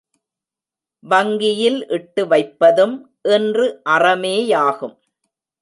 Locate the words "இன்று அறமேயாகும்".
3.21-4.95